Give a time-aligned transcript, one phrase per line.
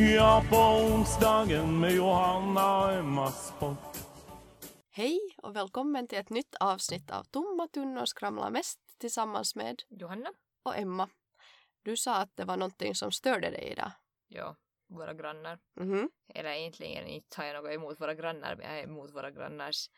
[0.00, 3.76] Ja, på onsdagen med Johanna och Emmas podd.
[4.90, 10.30] Hej och välkommen till ett nytt avsnitt av Tomma tunnor skramlar mest tillsammans med Johanna?
[10.62, 11.08] och Emma.
[11.82, 13.90] Du sa att det var någonting som störde dig idag.
[14.28, 14.56] Ja,
[14.88, 15.58] våra grannar.
[15.80, 16.10] Mhm.
[16.34, 19.90] Eller egentligen inte har jag något emot våra grannar, men jag är emot våra grannars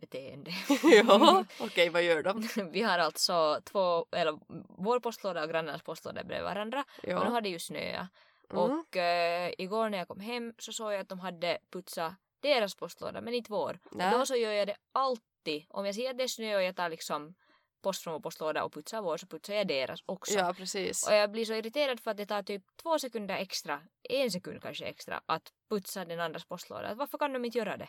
[0.00, 0.50] beteende.
[0.82, 2.48] ja, okej vad gör de?
[2.72, 4.38] Vi har alltså två, eller
[4.84, 6.84] vår postlåda och grannarnas postlåda bredvid varandra.
[6.98, 7.18] Och nu Ja.
[7.24, 8.06] har det ju snöat.
[8.50, 8.62] Mm.
[8.80, 12.74] Och eh, igår när jag kom hem så såg jag att de hade putsat deras
[12.74, 13.78] postlåda men inte vår.
[13.90, 14.12] Nä.
[14.12, 15.64] Och då så gör jag det alltid.
[15.68, 17.34] Om jag ser att det är snö och jag tar liksom
[17.82, 20.38] post från vår postlåda och putsar vår så putsar jag deras också.
[20.38, 21.08] Ja, precis.
[21.08, 24.62] Och jag blir så irriterad för att det tar typ två sekunder extra, en sekund
[24.62, 26.88] kanske extra, att putsa den andras postlåda.
[26.88, 27.88] Att Varför kan de inte göra det?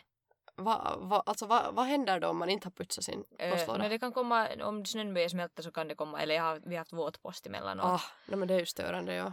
[0.56, 3.78] Va, va, alltså, va, vad händer då om man inte har putsat sin Eh, postlåda?
[3.78, 6.60] men det kan komma, om snön börjar smälta så kan det komma, eller jag har,
[6.64, 7.84] vi har haft våt post emellanåt.
[7.86, 9.32] ah, nej, men det är ju störande, ja.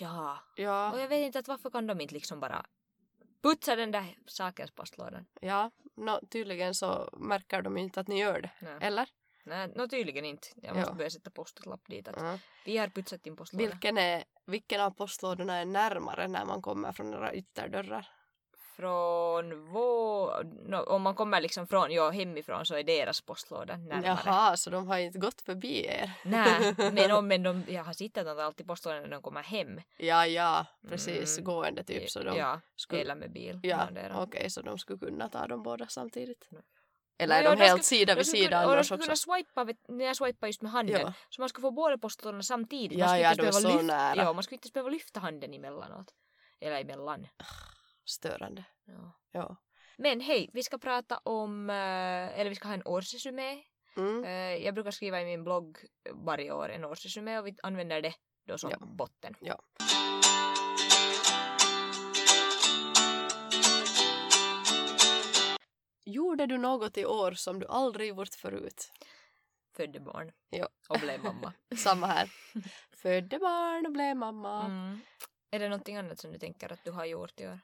[0.00, 0.38] Ja.
[0.54, 2.66] Ja, Och jag vet inte att varför kan de inte liksom bara
[3.42, 5.26] putsa den där sakens postlådan?
[5.40, 5.70] ja.
[5.96, 8.50] No, tydligen så märker de inte att ni gör det.
[8.60, 9.08] Nej, Eller?
[9.44, 10.48] Nej no, tydligen inte.
[10.56, 10.94] Jag måste Ja.
[10.94, 12.38] börja sätta postlapp dit att Ja.
[12.64, 13.64] vi har putsat din postlåda.
[13.64, 18.08] Vilken, är, vilken av postlådorna är närmare när man kommer från några ytterdörrar?
[18.76, 19.17] Från.
[20.68, 24.20] No, om man kommer liksom från, ja hemifrån så är deras postlåda närmare.
[24.26, 26.12] Jaha, så de har inte gått förbi er?
[26.24, 29.42] Nej, men, om, men de, jag har sett att de alltid postlådan när de kommer
[29.42, 29.80] hem.
[29.96, 31.38] Ja, ja, precis.
[31.38, 31.44] Mm.
[31.44, 32.10] gående typ.
[32.10, 33.60] Så de ja, skulle, eller med bil.
[33.62, 36.48] ja, okej, så de skulle kunna ta dem båda samtidigt?
[36.50, 36.62] Nej.
[37.18, 39.06] Eller är de helt skulle- sida vid skulle sida kunna- och de annars skulle också?
[39.26, 41.00] kunna swipa, vet, när jag swipar just med handen.
[41.00, 41.12] Ja.
[41.30, 42.98] Så man ska få båda postlådorna samtidigt.
[42.98, 44.16] Ja, skulle ja, de är så lyfta, nära.
[44.16, 46.14] Ja, man skulle inte behöva lyfta handen emellanåt.
[46.60, 47.26] Eller emellan.
[48.04, 48.64] Störande.
[48.86, 49.12] Ja.
[49.32, 49.56] Ja.
[49.98, 53.62] Men hej, vi ska prata om, eh, eller vi ska ha en årsresumé.
[53.96, 54.24] Mm.
[54.24, 55.78] Eh, Jag brukar skriva i min blogg
[56.12, 58.14] varje år en årsresumé och vi använder det
[58.46, 58.78] då som Ja.
[58.80, 59.34] botten.
[59.40, 59.60] Ja.
[66.04, 68.92] Gjorde du något i år som du aldrig gjort förut?
[69.76, 70.68] Födde barn Ja.
[70.88, 71.52] och blev mamma.
[71.76, 72.30] Samma här.
[73.02, 74.64] Födde barn och blev mamma.
[74.64, 75.00] Mm.
[75.50, 77.60] Är det någonting annat som du tänker att du har gjort i år?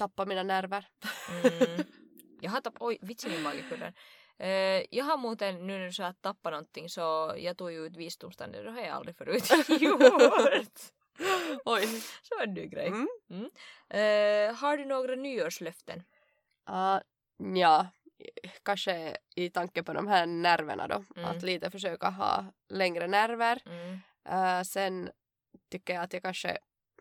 [0.00, 0.88] Tappa mina nerver.
[1.30, 1.86] Mm.
[2.40, 3.92] Jag har tappat, oj vitsi min mage.
[4.38, 7.86] Eh, jag har muuten nu när du sa att tappa någonting så jag tog ju
[7.86, 9.50] ut visdomständer, det har jag aldrig förut
[9.80, 10.00] gjort.
[11.64, 11.86] Oj.
[12.22, 12.88] Så en ny grej.
[12.88, 13.50] Mm.
[13.88, 16.02] Eh, har du några nyårslöften?
[16.70, 16.98] Uh,
[17.56, 17.86] ja,
[18.62, 21.04] kanske i tanke på de här nerverna då.
[21.16, 21.30] Mm.
[21.30, 23.62] Att lite försöka ha längre nerver.
[23.66, 24.00] Mm.
[24.28, 25.10] Uh, sen
[25.70, 26.58] tycker jag att jag kanske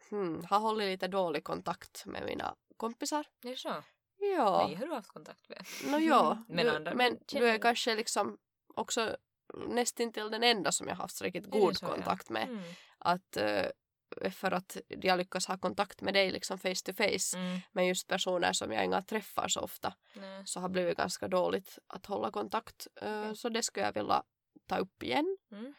[0.10, 3.26] hmm, har hållit lite dålig kontakt med mina kompisar.
[3.44, 3.84] Är det så?
[4.20, 5.66] Ja, Mig har du haft kontakt med.
[5.92, 6.44] no, ja.
[6.48, 8.38] Men du, andra men du är kanske liksom
[8.76, 9.18] också
[9.54, 11.90] nästintill den enda som jag har haft riktigt god så, ja?
[11.90, 12.44] kontakt med.
[12.44, 12.64] Mm.
[12.98, 17.38] Att, uh, för att jag lyckas ha kontakt med dig liksom face to face.
[17.38, 17.60] Mm.
[17.72, 20.42] Men just personer som jag inga träffar så ofta Nej.
[20.46, 22.88] så har blivit ganska dåligt att hålla kontakt.
[23.02, 23.36] Eh, Okej.
[23.36, 24.24] Så det skulle jag vilja
[24.68, 25.38] ta upp igen.
[25.52, 25.74] Mm.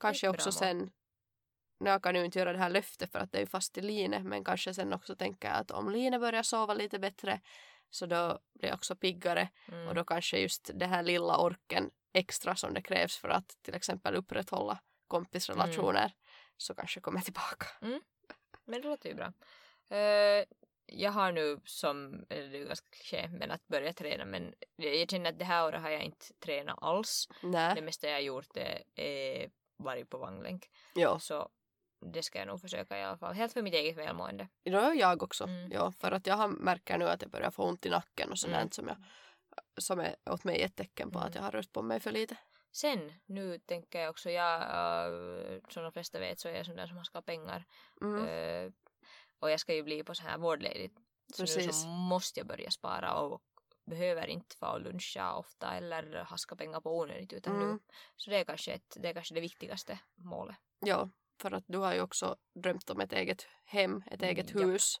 [0.00, 0.90] Kanske också sen,
[1.78, 3.78] nu jag kan ju inte göra det här löftet för att det är ju fast
[3.78, 7.40] i Line, men kanske sen också tänka att om Line börjar sova lite bättre
[7.90, 9.88] så då blir jag också piggare Mm.
[9.88, 13.74] och då kanske just det här lilla orken extra som det krävs för att till
[13.74, 14.78] exempel upprätthålla
[15.08, 16.10] kompisrelationer Mm.
[16.56, 17.66] så kanske kommer tillbaka.
[18.64, 19.32] Men det låter ju bra.
[19.96, 20.44] Eh,
[20.86, 24.96] jag har nu som, eller det är ganska kliché, men att börja träna men jag
[24.96, 27.28] jag känner att det här året har jag inte tränat alls.
[27.40, 30.70] Det Nej, mesta jag har gjort är, är varit på vagnlänk.
[30.94, 31.18] ja.
[31.18, 31.48] Så
[32.00, 33.34] det ska jag nog försöka i alla fall.
[33.34, 34.48] Helt för mitt eget välmående.
[34.64, 35.44] Det jag också.
[35.44, 35.70] Mm.
[35.72, 38.38] Ja, för att jag har- märker nu att jag börjar få ont i nacken och
[38.38, 38.70] sånt Mm.
[38.70, 38.96] som, jag,
[39.78, 41.28] som är åt mig ett tecken på Mm.
[41.28, 42.36] att jag har rört på mig för lite.
[42.72, 46.76] Sen, nu tänker jag också, jag, äh, som de flesta vet så är jag sån
[46.76, 47.64] där som ska ha pengar.
[48.00, 48.26] Mm.
[48.26, 48.72] Eh,
[49.38, 50.96] och jag ska ju bli på så här vårdledigt.
[51.34, 51.82] Så nu Precis.
[51.82, 53.42] så måste jag börja spara och
[53.86, 57.68] behöver inte få luncha ofta eller haska pengar på onödigt utan Mm.
[57.72, 57.78] nu.
[58.16, 60.56] Så det är, kanske ett, det är kanske det viktigaste målet.
[60.80, 61.10] Ja,
[61.40, 65.00] för att du har ju också drömt om ett eget hem, ett eget Mm, hus.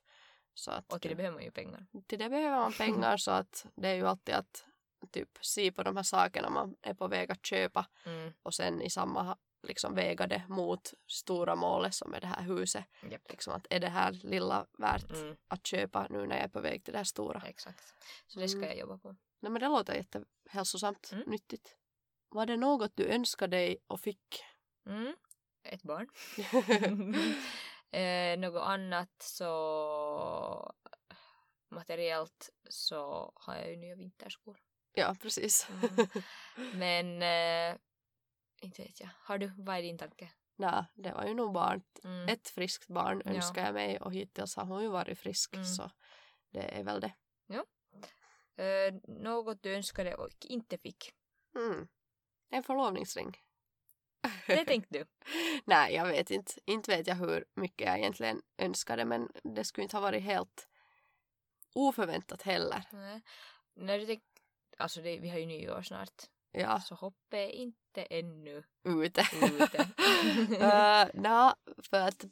[0.54, 1.86] Så att Och till det behöver man ju pengar.
[2.06, 4.64] till det behöver man pengar så att det är ju alltid att
[5.12, 8.32] typ se på de här sakerna man är på väg att köpa Mm.
[8.42, 12.84] och sen i samma, liksom väga det mot stora målet som är det här huset.
[13.10, 13.30] Japp.
[13.30, 16.60] Liksom att är det här lilla värt Mm, att köpa nu när jag är på
[16.60, 17.42] väg till det här stora?
[17.46, 17.94] exakt.
[18.26, 18.68] Så det ska Mm.
[18.68, 19.16] jag jobba på.
[19.40, 21.24] Nej men det låter jättehälsosamt, Mm.
[21.30, 21.76] nyttigt.
[22.28, 24.44] Var det något du önskade dig och fick?
[24.86, 25.16] Mm.
[25.68, 26.08] Ett barn.
[27.90, 30.74] eh, något annat så
[31.68, 34.58] materiellt så har jag ju nya vinterskor.
[34.92, 35.68] ja, precis.
[35.70, 36.08] Mm.
[36.78, 37.78] Men eh,
[38.62, 39.08] inte vet jag.
[39.18, 40.30] Har du, vad är din tanke?
[40.56, 41.82] Nej, det var ju nog barn.
[42.04, 42.28] Mm.
[42.28, 43.30] Ett friskt barn Ja.
[43.30, 45.64] önskar jag mig och hittills har hon ju varit frisk Mm.
[45.64, 45.90] så
[46.50, 47.14] det är väl det.
[48.58, 51.12] Eh, något du önskade och inte fick.
[51.54, 51.88] Mm.
[52.50, 53.36] En förlovningsring.
[54.46, 55.04] Det tänkte du.
[55.64, 56.52] Nej, jag vet inte.
[56.64, 60.68] Inte vet jag hur mycket jag egentligen önskade men det skulle inte ha varit helt
[61.74, 62.82] oförväntat heller.
[62.92, 63.20] Nej.
[63.74, 64.22] När du tänk,
[64.78, 66.22] alltså det, vi har ju nyår snart.
[66.52, 69.26] Ja, Så hoppet är inte ännu ute.
[69.42, 69.78] ute.
[70.50, 71.56] uh, Nja,
[71.90, 72.24] för att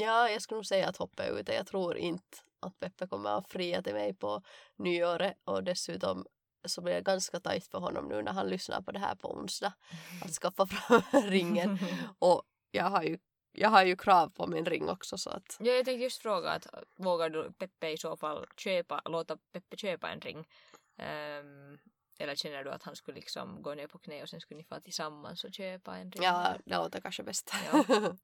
[0.00, 1.54] ja, jag skulle nog säga att hoppet är ute.
[1.54, 4.42] Jag tror inte att Peppe kommer att fria till mig på
[4.76, 6.26] nyåret och dessutom
[6.64, 9.32] så blir det ganska tajt för honom nu när han lyssnar på det här på
[9.32, 9.72] onsdag
[10.24, 11.78] att skaffa fram ringen
[12.18, 13.18] och jag har ju
[13.54, 16.50] jag har ju krav på min ring också så att Ja, jag tänkte just fråga
[16.50, 16.66] att
[16.96, 20.48] vågar du Peppe i så fall köpa, låta Peppe köpa en ring?
[20.96, 21.78] Ehm,
[22.18, 24.64] eller känner du att han skulle liksom gå ner på knä och sen skulle ni
[24.64, 26.22] få tillsammans och köpa en ring?
[26.22, 27.52] ja, det låter kanske bäst.
[27.72, 27.84] Ja.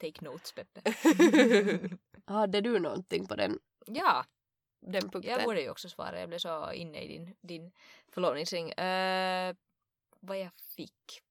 [0.00, 0.82] Take notes Peppe.
[2.24, 4.24] Hade du någonting på den, ja,
[4.86, 5.32] den punkten?
[5.32, 6.20] jag borde ju också svara.
[6.20, 7.72] Jag blev så inne i din, din
[8.08, 8.66] förlovningsring.
[8.66, 9.54] Uh,
[10.20, 11.22] vad jag fick.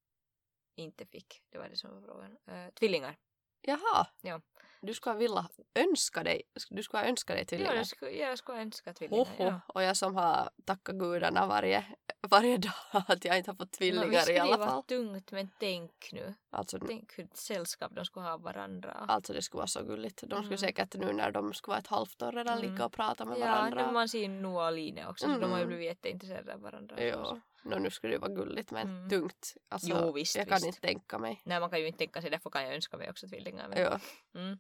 [0.75, 2.38] Inte fick, det var det som var frågan.
[2.46, 3.18] Eh, tvillingar.
[3.62, 4.07] Jaha.
[4.22, 4.42] Ja.
[4.81, 7.75] Du skulle vilja önska dig, du skulle ha önskat dig Ja, tvillingar.
[7.75, 9.36] jag skulle, jag skulle önska tvillingar.
[9.38, 9.62] Ja.
[9.68, 11.86] Och jag som har tackat gudarna varje,
[12.27, 12.74] varje dag
[13.07, 14.83] att jag inte har fått tvillingar i skulle alla det vara fall.
[14.83, 16.33] tungt men tänk nu.
[16.50, 18.92] Alltså, Tänk hur sällskap de skulle ha varandra.
[19.07, 20.22] alltså det skulle vara så gulligt.
[20.22, 20.57] De skulle Mm.
[20.57, 22.72] säkert nu när de skulle vara ett halvt år redan Mm.
[22.72, 23.86] ligga och prata med Ja, varandra.
[23.88, 25.68] nu man ser Noah och Line också, så de har ju Mm.
[25.68, 27.04] blivit jätteintresserade av varandra.
[27.04, 29.10] Ja, no, nu skulle det vara gulligt men Mm.
[29.10, 29.54] tungt.
[29.69, 30.66] Alltså, Jo, visst, jag kan visst.
[30.66, 31.42] inte tänka mig.
[31.45, 33.68] Nej, man kan ju inte tänka sig, därför kan jag önska mig också tvillingar.
[33.68, 33.78] Men...
[33.81, 34.00] Ja.
[34.36, 34.57] Mm.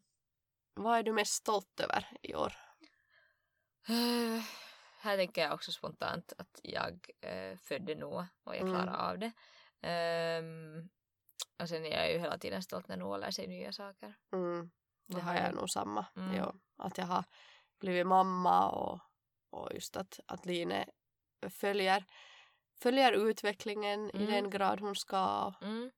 [0.73, 2.53] Vad är du mest stolt över i år?
[5.05, 8.73] Eh, här tänker jag också spontant att jag uh, födde Noah och jag Mm.
[8.73, 9.31] klarade av det.
[9.81, 10.89] Ehm,
[11.61, 14.13] och sen är jag ju hela tiden stolt när Noah lär sig nya saker.
[14.33, 14.71] Mm.
[15.07, 16.05] Det har jag nog samma.
[16.15, 16.35] Mm.
[16.35, 17.23] Ja, att jag har
[17.79, 18.99] blivit mamma och,
[19.49, 20.85] och just att, att Line
[21.49, 22.05] följer,
[22.81, 24.31] följer utvecklingen i Mm.
[24.31, 25.91] den grad hon ska Mm.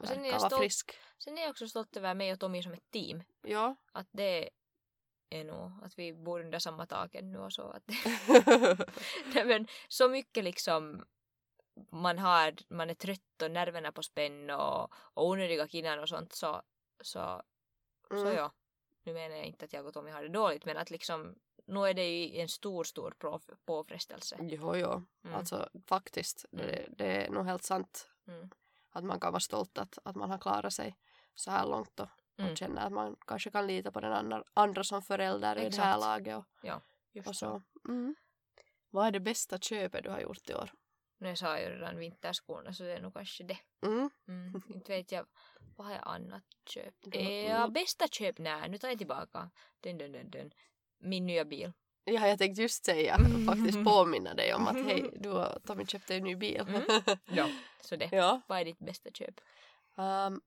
[0.00, 0.92] Och sen är jag stolt- frisk.
[1.18, 3.22] Sen är jag också stolt över mig och Tommy som ett team.
[3.42, 3.76] Ja.
[3.92, 4.50] Att det
[5.30, 7.62] är nog att vi bor under samma tak nu och så.
[7.62, 7.82] Att
[9.34, 11.04] Nej, men så mycket liksom
[11.90, 16.32] man har, man är trött och nerverna på spänn och, och onödiga kinnan och sånt
[16.32, 16.62] så,
[17.00, 17.42] så,
[18.10, 18.36] så Mm.
[18.36, 18.52] ja.
[19.02, 21.34] Nu menar jag inte att jag och Tommy har det dåligt men att liksom
[21.66, 23.14] nu är det ju en stor, stor
[23.64, 24.36] påfrestelse.
[24.40, 25.02] Jo, jo.
[25.24, 25.36] Mm.
[25.36, 26.46] Alltså faktiskt.
[26.50, 28.10] Det, det är nog helt sant.
[28.26, 28.50] Mm.
[28.90, 30.96] Att man kan vara stolt att, att man har klarat sig
[31.34, 32.08] så här långt och,
[32.38, 32.50] Mm.
[32.52, 35.60] och känna att man kanske kan lita på den andra, andra som förälder i det
[35.60, 36.00] här Exakt.
[36.00, 36.36] laget.
[36.36, 36.44] Och,
[37.12, 37.62] Just och så.
[37.88, 38.14] Mm.
[38.90, 40.72] Vad är det bästa köpet du har gjort i år?
[41.18, 43.58] Nu sa jag redan vinterskorna så det är nog kanske det.
[43.82, 44.10] Mm.
[44.28, 44.62] Mm.
[44.68, 45.26] Inte vet jag.
[45.76, 47.14] Vad har jag annat köpt?
[47.14, 48.38] Har- Ja, bästa köp?
[48.38, 49.50] Nej, nu tar jag tillbaka.
[49.80, 50.50] Dun, dun, dun, dun.
[50.98, 51.72] Min nya bil.
[52.04, 53.16] Ja, jag tänkte just säga,
[53.46, 56.60] faktiskt påminna dig om att hej, du och Tommy köpte en ny bil.
[56.68, 56.82] Mm.
[57.24, 57.48] Ja.
[57.80, 58.08] Så det.
[58.12, 58.40] ja.
[58.46, 59.40] Vad är ditt bästa köp?
[59.96, 60.40] Ehm,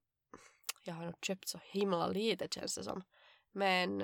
[0.83, 3.03] jag har nog köpt så himla lite känns det som.
[3.51, 4.03] Men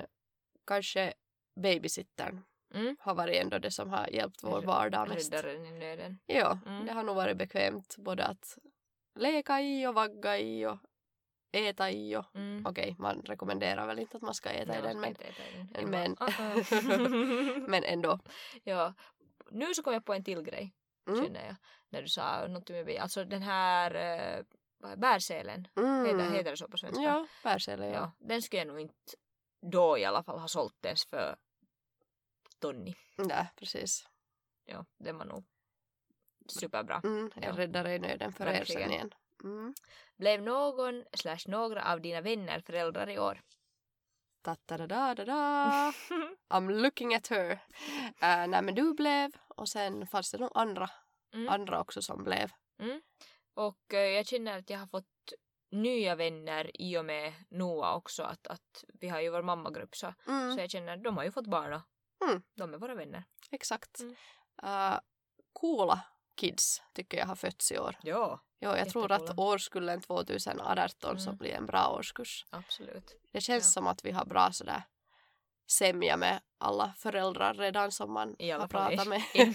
[0.66, 1.14] kanske
[1.62, 2.44] babysittern
[2.74, 2.96] Mm.
[3.00, 5.32] har varit ändå det som har hjälpt vår vardag mest.
[5.32, 6.18] Räddaren i nöden.
[6.26, 6.86] Ja, Mm.
[6.86, 8.58] det har nog varit bekvämt både att
[9.14, 10.78] leka i och vagga i och
[11.52, 12.66] äta i och Mm.
[12.66, 15.16] okej, man rekommenderar väl inte att man ska äta i Nej, man den
[15.80, 15.90] men, i den.
[15.90, 18.18] Men, men ändå.
[18.64, 18.94] ja.
[19.50, 20.74] Nu så kom jag på en till grej,
[21.08, 21.24] Mm.
[21.24, 21.56] känner jag.
[21.88, 22.98] När du sa någonting med bil.
[22.98, 23.94] Alltså den här
[24.38, 24.44] uh,
[24.78, 25.68] vad är- bärselen.
[25.76, 26.04] Mm.
[26.06, 27.02] Heter, heter det så på svenska?
[27.02, 27.92] Ja, bärsele ja.
[27.92, 28.12] ja.
[28.18, 28.94] Den skulle jag nog inte
[29.60, 31.36] då i alla fall ha sålt ens för
[32.58, 32.94] tonni.
[33.16, 34.08] Nej, precis.
[34.64, 35.44] Ja, den var nog
[36.48, 37.00] superbra.
[37.04, 37.52] Mm, en Ja.
[37.56, 39.10] räddare i nöden för er sen igen.
[39.44, 39.74] Mm.
[40.16, 43.42] Blev någon slash några av dina vänner föräldrar i år?
[44.42, 45.92] Da, da, da, da, da.
[46.48, 47.50] I'm looking at her.
[47.52, 50.90] Uh, nej men du blev och sen fanns det nog andra,
[51.34, 51.48] Mm.
[51.48, 52.50] andra också som blev.
[53.58, 55.32] Och eh, jag känner att jag har fått
[55.70, 58.22] nya vänner i och med Noah också.
[58.22, 61.24] Att, att vi har ju vår mammagrupp så, Mm, så jag känner att de har
[61.24, 61.80] ju fått barn och
[62.28, 62.42] Mm.
[62.54, 63.24] de är våra vänner.
[63.50, 64.00] exakt.
[64.00, 64.14] Mm.
[64.64, 64.98] Uh,
[65.52, 66.00] coola
[66.36, 67.96] kids tycker jag har fötts i år.
[68.02, 68.40] Ja.
[68.60, 71.38] Jo, jag tror att årskullen 2018 så Mm.
[71.38, 72.46] blir en bra årskurs.
[72.50, 73.16] Absolut.
[73.32, 73.70] Det känns Ja.
[73.80, 74.82] som att vi har bra sådär
[75.70, 79.22] sämja med alla föräldrar redan som man I alla har pratat med.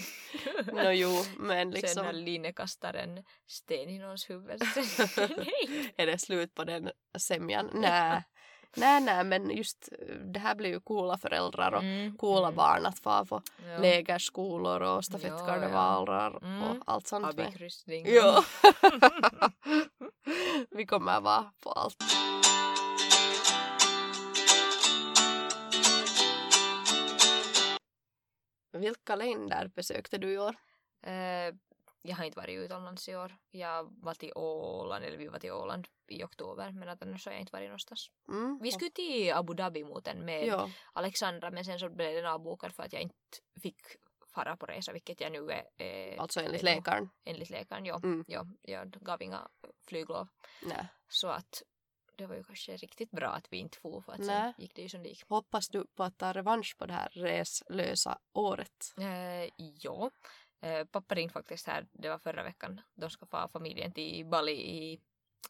[0.72, 4.62] no, jo, men Sen när liksom Line kastar en sten i någons huvud.
[5.96, 7.70] är det slut på den sämjan.
[7.74, 8.22] Nej,
[8.76, 12.56] nej, nej, men just eh, det här blir ju coola föräldrar och Mm, coola mm.
[12.56, 13.78] barn att få på Ja.
[13.78, 16.62] lägerskolor och stafettkarnevaler Mm.
[16.62, 17.36] och allt sånt.
[17.36, 17.46] med.
[17.46, 18.06] Abikryssning.
[18.08, 18.44] Ja.
[20.70, 21.96] Vi kommer vara på allt.
[28.78, 30.56] Vilka länder besökte du i år?
[31.02, 31.54] Eh,
[32.02, 33.36] jag har inte varit utomlands i år.
[33.50, 37.32] Jag var till Åland, eller vi var till Åland i oktober, men att annars har
[37.32, 38.10] jag inte varit någonstans.
[38.28, 38.58] Mm.
[38.62, 42.26] Vi skulle till Abu Dhabi mot en med Ja, Alexandra, men sen så blev den
[42.26, 43.14] avbokad för att jag inte
[43.62, 43.80] fick
[44.34, 45.64] fara på resa, vilket jag nu är...
[45.76, 47.10] Eh, alltså enligt läkaren.
[47.24, 48.00] Enligt läkaren, ja.
[48.04, 48.24] Mm.
[48.28, 48.46] ja.
[48.62, 49.48] Jag gav inga
[49.86, 50.28] flyglov.
[50.62, 50.86] Nej.
[51.08, 51.62] Så att
[52.16, 54.26] det var ju kanske riktigt bra att vi inte for för att Nej.
[54.28, 55.24] sen gick det ju som det gick.
[55.28, 58.94] Hoppas du på att ta revansch på det här reslösa året?
[58.98, 60.10] Eh, ja.
[60.60, 62.80] Eh, pappa ringde faktiskt här, det var förra veckan.
[62.94, 65.00] De ska få familjen till Bali i,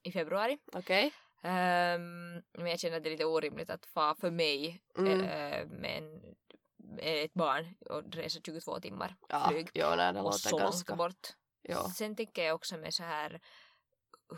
[0.02, 0.59] i februari.
[0.73, 1.12] Okej?
[1.42, 5.21] Ehm, men jag känner att det är lite orimligt att få för mig Mm.
[5.21, 6.35] eh, med, en,
[6.76, 9.68] med ett barn och resa 22 timmar Ja, flyg.
[9.75, 10.97] jo, nej, det och så långt ganska...
[10.97, 11.28] bort.
[11.62, 11.90] Ja.
[11.97, 13.40] Sen tänker jag också med så här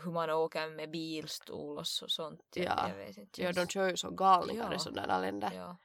[0.03, 2.41] hur man åker med bilstol och så, sånt.
[2.55, 2.89] Ja.
[2.89, 3.41] Jag vet inte.
[3.41, 4.79] ja, de kör ju så galningar i Ja.
[4.79, 5.51] sådana länder.
[5.55, 5.77] ja.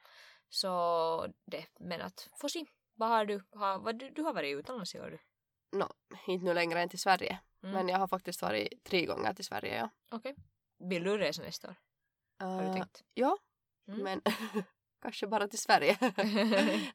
[0.49, 2.65] Så det, men att få se.
[2.95, 3.43] Vad har du?
[3.51, 5.19] Har, vad, du, du har varit utomlands i år du?
[5.77, 5.87] No,
[6.27, 7.39] inte nu längre än till Sverige.
[7.63, 7.75] Mm.
[7.75, 9.89] Men jag har faktiskt varit tre gånger till Sverige, ja.
[10.17, 10.35] Okej.
[10.79, 11.75] Vill du resa nästa år?
[12.39, 13.03] Har du Eh, tänkt?
[13.13, 13.37] ja,
[13.87, 13.99] Mm.
[14.03, 14.21] men
[15.01, 15.97] kanske bara till Sverige.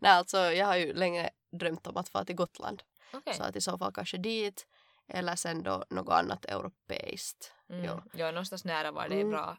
[0.01, 2.83] Nej, alltså jag har ju länge drömt om att få till Gotland.
[3.13, 3.35] Okej.
[3.35, 4.67] Så att i så fall kanske dit.
[5.09, 7.53] Eller sen då något annat europeiskt.
[7.69, 7.85] Mm.
[7.85, 8.03] ja.
[8.13, 9.31] Ja, någonstans nära var det Mm.
[9.31, 9.57] bra.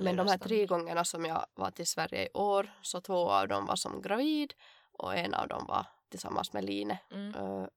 [0.00, 3.48] Men de här tre gångerna som jag var till Sverige i år så två av
[3.48, 4.54] dem var som gravid
[4.92, 6.96] och en av dem var tillsammans med Line.
[7.10, 7.32] Mm.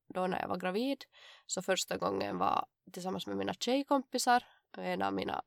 [0.07, 1.03] Då när jag var gravid
[1.45, 4.43] så första gången var tillsammans med mina tjejkompisar.
[4.77, 5.41] En av mina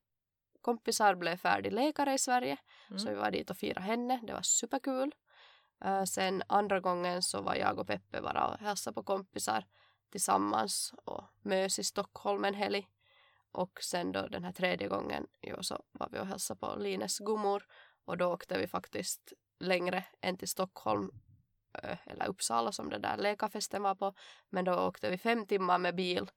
[0.61, 2.57] kompisar blev färdig läkare i Sverige
[2.89, 2.99] Mm.
[2.99, 4.21] så vi var dit och firade henne.
[4.27, 5.15] Det var superkul.
[6.09, 9.65] Sen andra gången så var jag och Peppe bara och hälsade på kompisar
[10.11, 12.89] tillsammans och mös i Stockholm en helg.
[13.53, 17.19] Och sen då den här tredje gången jo, så var vi och hälsade på Lines
[17.19, 17.67] gummor
[18.05, 21.11] och då åkte vi faktiskt längre än till Stockholm
[22.05, 24.15] eller Uppsala som det där läkarfesten var på.
[24.51, 26.31] Men då åkte vi fem timmar med bil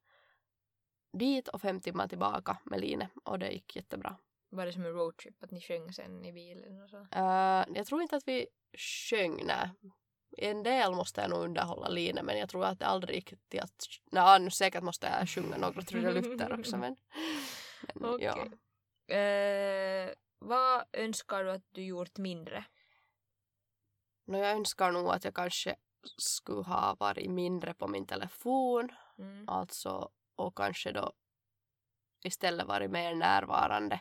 [1.13, 4.17] dit och fem timmar tillbaka med Line och det gick jättebra.
[4.49, 5.43] Var det som en roadtrip?
[5.43, 7.07] Att ni sjöng sen i bilen och så?
[7.11, 8.47] Eh, jag tror inte att vi
[9.09, 9.69] sjöng, nej.
[10.37, 13.59] En del måste jag nog underhålla Line men jag tror att det aldrig gick till
[13.59, 13.85] att...
[14.11, 16.95] Nej, nu säkert måste jag sjunga några trudelutter också men...
[17.95, 18.25] men Okej.
[19.07, 19.15] ja.
[19.15, 22.65] Eh, vad önskar du att du gjort mindre?
[24.27, 25.75] No, jag önskar nog att jag kanske
[26.17, 29.49] skulle ha varit mindre på min telefon Mm.
[29.49, 31.13] alltså och kanske då
[32.23, 33.99] istället varit mer närvarande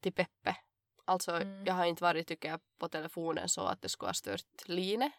[0.00, 0.56] till Peppe.
[1.04, 1.64] Alltså Mm.
[1.66, 5.10] jag har inte varit tycker jag på telefonen så att det skulle ha stört Line.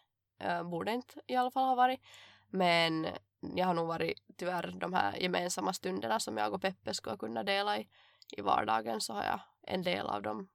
[0.44, 2.00] Uh, borde inte i alla fall ha varit.
[2.48, 3.06] Men
[3.40, 7.42] jag har nog varit tyvärr de här gemensamma stunderna som jag och Peppe skulle kunna
[7.42, 7.88] dela i,
[8.36, 10.48] i vardagen så har jag en del av dem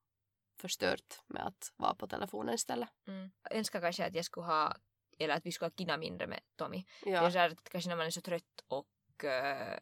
[0.61, 2.89] förstört med att vara på telefonen istället.
[3.07, 3.31] Mm.
[3.43, 4.75] Jag önskar kanske att jag skulle ha,
[5.19, 6.85] eller att vi skulle ha kina mindre med Tommy.
[7.03, 8.87] Det är Ja, så här att kanske när man är så trött och
[9.23, 9.77] uh,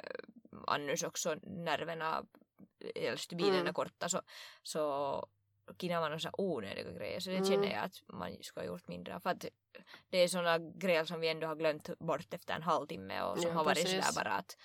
[0.67, 2.25] annars också nerverna,
[2.95, 3.67] eller stubinen Mm.
[3.67, 4.21] är korta så,
[4.63, 5.25] så
[5.77, 7.19] kinar man så här onödiga grejer.
[7.19, 7.50] Så det Mm.
[7.50, 9.19] känner jag att man skulle ha gjort mindre.
[9.19, 9.45] För att
[10.10, 13.48] det är såna grejer som vi ändå har glömt bort efter en halvtimme och som
[13.50, 14.05] Ja, har varit precis.
[14.05, 14.58] sådär bara att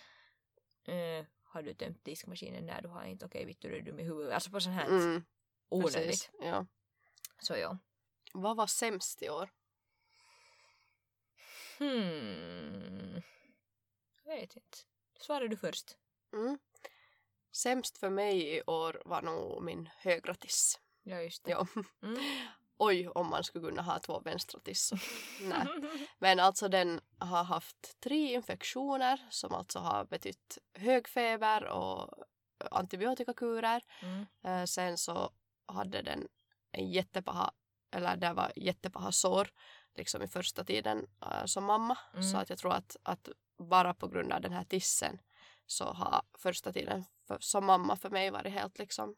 [0.84, 2.66] eh, har du tömt diskmaskinen?
[2.66, 3.26] Nej, du har inte.
[3.26, 4.32] Okej, vittu, du är dum i huvudet.
[4.34, 5.24] Alltså på sånt här mm,
[5.68, 5.94] onödigt.
[5.94, 6.30] precis.
[6.40, 6.66] Ja.
[7.42, 7.78] Så ja.
[8.34, 9.50] Vad var sämst i år?
[11.78, 13.22] Hmm.
[14.24, 14.78] Jag vet inte.
[15.20, 15.96] Svarar du först?
[16.32, 16.58] Mm.
[17.52, 20.80] Sämst för mig i år var nog min högra tiss.
[21.02, 21.50] Ja, just det.
[21.50, 21.66] Ja.
[22.02, 22.18] Mm.
[22.82, 25.02] Oj, om man skulle kunna ha två vänstra tissar.
[25.48, 25.66] Nej.
[26.18, 32.14] Men alltså den har haft tre infektioner som alltså har betytt hög feber och
[32.70, 33.82] antibiotikakurer.
[34.02, 34.26] Mm.
[34.44, 35.30] Eh, sen så
[35.66, 36.28] hade den
[36.72, 37.52] en jättepaha,
[37.90, 39.48] eller det var jättepaha sår
[39.94, 41.98] liksom i första tiden eh, som mamma.
[42.12, 42.22] Mm.
[42.22, 45.18] Så att jag tror att, att bara på grund av den här tissen
[45.66, 49.16] så har första tiden för, som mamma för mig varit helt liksom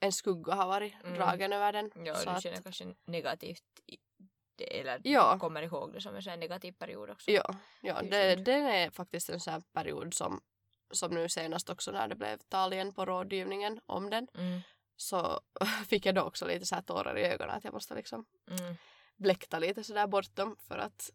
[0.00, 1.14] en skugga har varit Mm.
[1.14, 1.90] dragen över den.
[2.04, 3.62] Ja, så du att, känner kanske negativt
[4.56, 5.38] det, eller Ja.
[5.38, 7.30] kommer ihåg det som en sån negativ period också.
[7.30, 10.40] ja, ja Det det, den är faktiskt en sån period som,
[10.90, 14.60] som nu senast också när det blev tal igen på rådgivningen om den Mm.
[14.96, 15.40] så
[15.88, 18.76] fick jag då också lite så här tårar i ögonen att jag måste liksom Mm.
[19.16, 21.10] bläkta lite sådär bortom för att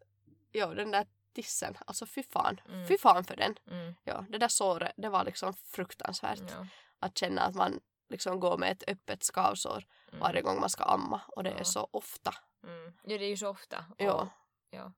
[0.51, 2.87] ja den där tissen, alltså fy fan, Mm.
[2.87, 3.55] fy fan för den.
[3.71, 3.95] Mm.
[4.03, 6.67] Ja, det där såret, det var liksom fruktansvärt Ja.
[6.99, 10.19] att känna att man liksom går med ett öppet skavsår Mm.
[10.21, 11.63] varje gång man ska amma och det är Ja.
[11.63, 12.35] så ofta.
[12.63, 12.93] Mm.
[13.03, 13.85] Ja, det är ju så ofta.
[13.89, 14.29] Och, Ja,
[14.69, 14.91] ja.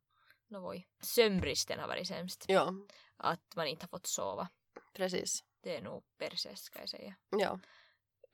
[0.48, 0.74] No.
[1.02, 2.46] Sömnbristen har varit sämst.
[2.48, 2.74] ja,
[3.18, 4.50] Att man inte har fått sova.
[4.94, 5.44] precis.
[5.64, 7.16] Det är nog perses ska jag säga.
[7.30, 7.60] Ja,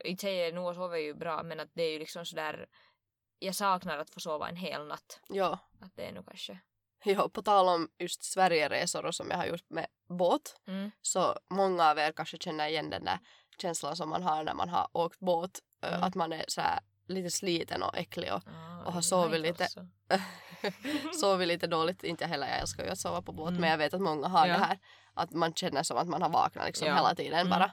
[0.03, 2.67] Inte säger nog sover ju bra men att det är ju liksom sådär
[3.39, 5.19] jag saknar att få sova en hel natt.
[5.29, 5.59] ja.
[5.81, 6.59] Att det är nog kanske.
[7.03, 10.91] Ja, på tal om just Sverigeresor och som jag har gjort med båt Mm.
[11.01, 13.19] så många av er kanske känner igen den där
[13.61, 15.59] känslan som man har när man har åkt båt.
[15.81, 16.03] ö, Mm.
[16.03, 19.67] Att man är så här lite sliten och äcklig och Ah, Och har sovit lite.
[21.19, 22.03] sovit lite dåligt.
[22.03, 23.61] Inte heller, jag älskar ju att sova på båt Mm.
[23.61, 24.53] men jag vet att många har Ja.
[24.53, 24.79] det här.
[25.13, 26.95] Att man känner som att man har vaknat liksom Ja.
[26.95, 27.49] hela tiden Mm.
[27.49, 27.71] bara.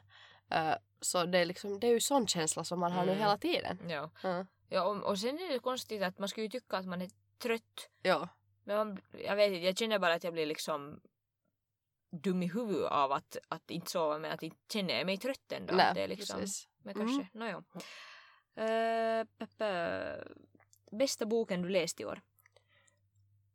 [0.50, 3.20] Ö, så det är, liksom, det är ju sån känsla som man har nu Mm.
[3.22, 3.78] hela tiden.
[3.88, 4.10] Ja.
[4.22, 4.46] Ja.
[4.68, 7.10] ja och, och sen är det konstigt att man skulle ju tycka att man är
[7.42, 7.88] trött.
[8.02, 8.28] Ja,
[8.64, 11.00] Men man, jag vet inte, jag känner bara att jag blir liksom
[12.23, 15.52] dum i huvudet av att, att inte sova men att inte känner jag mig trött
[15.52, 15.75] ändå.
[15.75, 16.68] nej, det är liksom, precis.
[16.78, 17.09] men Mm.
[17.09, 17.62] kanske, nåjo.
[18.59, 19.25] Uh,
[20.99, 22.21] bästa boken du läst i år?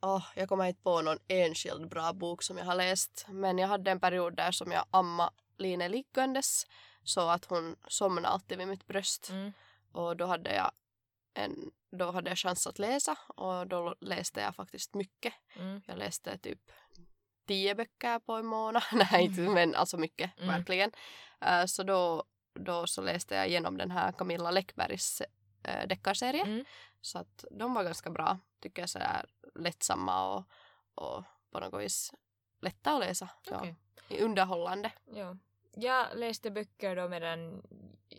[0.01, 3.25] Åh, jag kommer inte på någon enskild bra bok som jag har läst.
[3.29, 6.67] Men jag hade en period där som jag amma Line liggandes.
[7.03, 9.29] Så att hon somnade alltid vid mitt bröst.
[9.29, 9.51] Mm.
[9.91, 10.71] Och då hade jag
[11.33, 13.17] en, då hade jag chans att läsa.
[13.27, 15.33] Och då läste jag faktiskt mycket.
[15.55, 15.81] Mm.
[15.85, 16.71] Jag läste typ
[17.49, 18.83] tio böcker på en månad.
[18.93, 20.47] Nej, inte, men alltså mycket, Mm.
[20.49, 20.91] verkligen.
[21.41, 25.21] Eh, så då, då så läste jag igenom den här Camilla Läckbergs
[25.67, 26.41] uh, deckarserie.
[26.43, 26.65] Mm.
[27.01, 29.25] Så att de var ganska bra, tycker jag, sådär
[29.55, 30.43] lättsamma och,
[30.95, 32.13] och på något vis
[32.61, 33.29] lätta att läsa.
[33.51, 33.75] Okej.
[34.07, 34.25] Ja.
[34.25, 34.91] Underhållande.
[35.13, 35.37] Ja.
[35.75, 37.61] Jag läste böcker då medan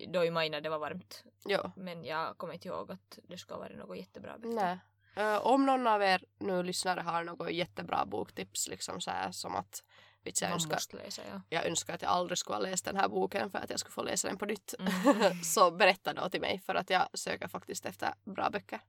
[0.08, 1.25] då i maj när det var varmt.
[1.45, 1.73] Ja.
[1.76, 4.54] Men jag kommer inte ihåg att det ska vara något jättebra böcker.
[4.54, 4.78] Nej.
[5.21, 9.54] Eh, om någon av er nu lyssnare har något jättebra boktips, liksom så här, som
[9.54, 9.83] att
[10.25, 11.41] vet jag, önskar, läsa, ja.
[11.49, 13.93] jag önskar att jag aldrig skulle ha läst den här boken för att jag skulle
[13.93, 14.75] få läsa den på nytt.
[14.78, 15.35] Mm.
[15.45, 18.80] så berätta då till mig för att jag söker faktiskt efter bra böcker.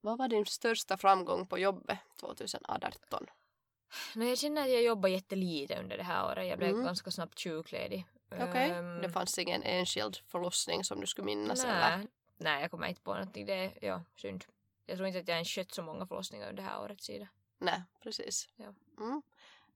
[0.00, 3.26] Vad var din största framgång på jobbet 2018?
[4.14, 6.48] No, jag känner att jag jobbar jättelite under det här året.
[6.48, 6.84] Jag blev Mm.
[6.84, 8.06] ganska snabbt sjukledig.
[8.30, 12.06] Okej, Ehm, det fanns ingen enskild förlossning som du skulle minnas nej, eller?
[12.36, 13.46] nej, jag kommer inte på någonting.
[13.46, 14.44] Det är ja, synd.
[14.86, 17.28] Jag tror inte att jag ens skött så många förlossningar under det här året sida.
[17.58, 18.48] Nej, precis.
[18.56, 18.74] Ja.
[18.98, 19.22] Mm.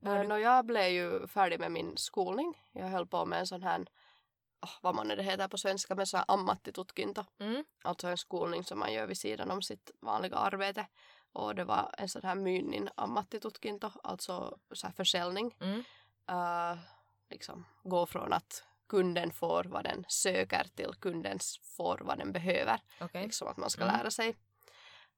[0.07, 0.29] Eh, du?
[0.29, 2.55] nå, jag blev ju färdig med min skolning.
[2.73, 3.87] Jag höll på med en sån här,
[4.61, 7.25] oh, vad man nu det heter på svenska, med sån här ammattitutkinto.
[7.39, 7.65] Mm.
[7.83, 10.87] Alltså en skolning som man gör vid sidan om sitt vanliga arbete.
[11.33, 15.57] Och det var en sån här myynnin ammattitutkinto, alltså så här försäljning.
[15.61, 15.79] Mm.
[16.31, 16.79] Uh,
[17.31, 21.39] liksom gå från att kunden får vad den söker till kunden
[21.77, 22.81] får vad den behöver.
[23.01, 23.23] Okej.
[23.25, 23.97] Liksom att man ska Mm.
[23.97, 24.37] lära sig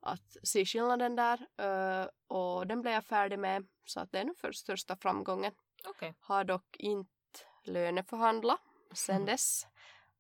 [0.01, 1.47] att se skillnaden där.
[1.57, 3.67] eh, och den blev jag färdig med.
[3.85, 5.53] Så att det är nog för största framgången.
[5.87, 6.15] Okej.
[6.21, 7.11] Har dock inte
[7.65, 8.61] löneförhandlat
[8.93, 9.27] sen Mm.
[9.27, 9.67] dess.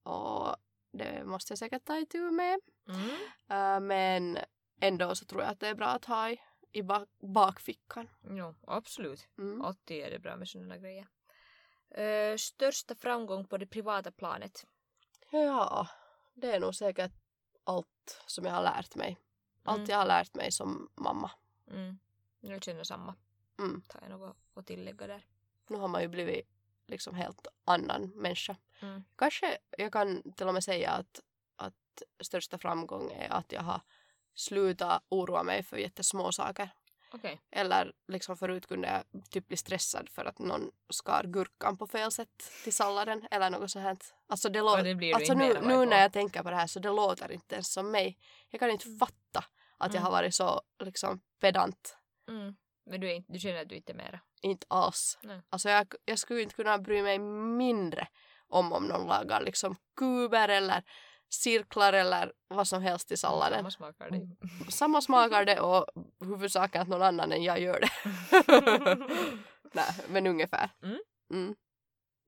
[0.02, 0.56] Och
[0.92, 2.60] det måste jag säkert ta itu med.
[2.88, 3.10] Mm.
[3.50, 4.38] Eh, men
[4.80, 6.40] ändå så tror jag att det är bra att ha i,
[6.72, 8.08] i bak, bakfickan.
[8.30, 9.28] Jo, absolut.
[9.38, 9.62] Mm.
[9.62, 11.06] Alltid är det bra med sådana grejer.
[11.96, 14.66] Eh, största framgång på det privata planet?
[15.30, 15.88] Ja,
[16.34, 17.12] det är nog säkert
[17.64, 19.18] allt som jag har lärt mig.
[19.64, 19.90] Allt Mm.
[19.90, 21.30] jag har lärt mig som mamma.
[21.70, 21.98] Mm.
[22.40, 23.14] Jag känner samma.
[23.58, 23.82] Mm.
[23.88, 25.26] Tar jag något att tillägga där.
[25.68, 26.48] Nu har man ju blivit
[26.86, 28.56] liksom helt annan människa.
[28.80, 29.04] Mm.
[29.16, 31.20] Kanske jag kan till och med säga att,
[31.56, 33.80] att största framgång är att jag har
[34.34, 36.70] slutat oroa mig för jättesmå saker.
[37.10, 37.40] Okej.
[37.50, 42.12] Eller liksom förut kunde jag typ bli stressad för att någon skar gurkan på fel
[42.12, 43.96] sätt till salladen eller något sånt här.
[44.28, 47.32] Alltså, det det alltså nu, nu när jag tänker på det här så det låter
[47.32, 48.18] inte ens som mig.
[48.50, 49.44] Jag kan inte fatta
[49.78, 50.02] att jag Mm.
[50.02, 51.96] har varit så liksom pedant.
[52.28, 52.56] Mm.
[52.90, 54.20] Men du, är inte, du känner att du inte är mera?
[54.42, 55.18] Inte alls.
[55.22, 55.40] Nej.
[55.50, 58.08] Alltså jag, jag skulle inte kunna bry mig mindre
[58.48, 60.82] om om någon lagar liksom kuber eller
[61.28, 63.58] cirklar eller vad som helst i salladen.
[63.58, 64.28] Samma smakar det.
[64.72, 65.86] Samma smakar det och
[66.20, 67.90] huvudsaken att någon annan än jag gör det.
[69.72, 70.70] Nej, men ungefär.
[70.82, 70.98] Mm.
[71.32, 71.54] Mm.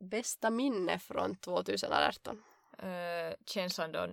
[0.04, 2.42] Bästa minne från 2018?
[2.78, 4.08] Eh, känslan då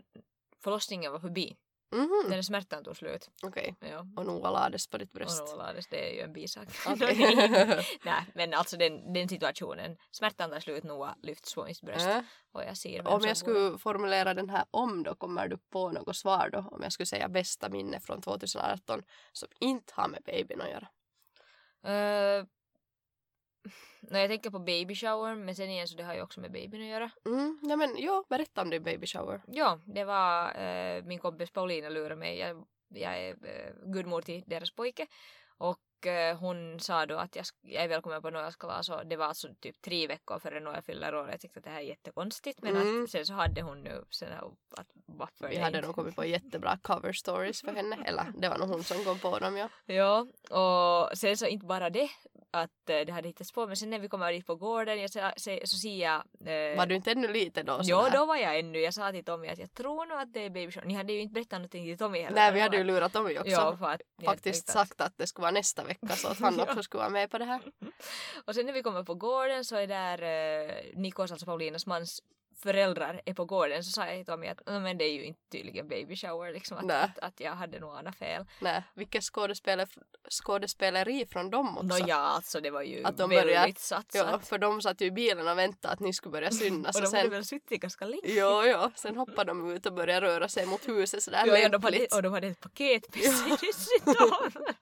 [0.64, 1.56] förlossningen var förbi.
[1.96, 3.30] Mhm, Den smärtan tog slut.
[3.44, 3.76] Okej.
[3.80, 4.06] Ja.
[4.16, 5.42] Och Noah lades på ditt bröst.
[5.52, 6.68] Och Lades, det är ju en bisak.
[6.88, 7.16] Okej.
[8.06, 9.98] Nej, men alltså den, den situationen.
[10.12, 12.08] Smärtan tar slut, Noah lyfts på mitt bröst.
[12.08, 12.20] Äh,
[12.52, 15.92] Och jag ser vem Om jag skulle formulera den här om då, kommer du på
[15.92, 16.60] något svar då?
[16.72, 20.88] Om jag skulle säga bästa minne från 2018 som inte har med babyn att göra.
[21.88, 22.46] Uh,
[24.02, 26.52] när jag tänker på baby shower, men sen igen så det har ju också med
[26.52, 27.12] babyn att göra.
[27.26, 29.42] Mm, ja men ja, berätta om din baby shower.
[29.48, 32.38] Ja, det var eh, min kompis Paulina lurade mig.
[32.38, 35.08] Jag, jag är uh, gudmor till deras pojke.
[35.58, 35.85] Och eh,
[36.40, 39.48] hon sa då att jag, jag är välkommen på Noels kalas och det var alltså
[39.60, 41.30] typ tre veckor före Noel fyller år.
[41.30, 43.04] Jag tyckte att det här är jättekonstigt men Mm.
[43.04, 44.30] att sen så hade hon nu sen
[44.78, 47.98] att varför Vi hade nog kommit på jättebra cover stories för henne.
[48.06, 49.70] Eller det var nog hon som kom på dem ja.
[49.86, 50.28] Ja,
[50.60, 52.10] och sen så inte bara det
[52.52, 55.12] att eh, det hade hittats på men sen när vi kommer dit på gården jag,
[55.12, 57.80] så, så, ser jag eh, Var du inte ännu lite då?
[57.84, 58.80] Jo, då var jag ännu.
[58.80, 60.86] Jag sa till Tommy att jag tror nog att det är baby shower.
[60.88, 62.36] Ni hade ju inte berättat någonting till Tommy heller.
[62.36, 63.52] Nej, vi hade ju lurat ju också.
[63.52, 66.64] Ja, för att Faktiskt sagt att det skulle vara nästa vecka så att han Ja.
[66.64, 67.62] också skulle vara med på det här.
[68.46, 72.22] Och sen när vi kommer på gården så är där eh, Nikos, alltså Paulinas mans
[72.64, 75.24] föräldrar är på gården så sa jag till Tommy att "Nej, men det är ju
[75.26, 78.46] inte tydligen baby shower liksom att, att, att jag hade nog anat fel.
[78.62, 79.88] Nej, vilket skådespelare,
[80.30, 81.88] skådespeleri från dem också.
[81.88, 84.06] Nå ja, alltså det var ju Att de väldigt börjar- satsat.
[84.14, 86.96] Ja, för de satt ju i bilen och väntade att ni skulle börja synas.
[87.02, 88.22] och de hade väl suttit ganska länge.
[88.26, 91.68] jo, jo, sen hoppade de ut och började röra sig mot huset sådär Ja, ja,
[91.70, 92.14] lämpligt.
[92.16, 94.52] och de hade ett paket sig dessutom.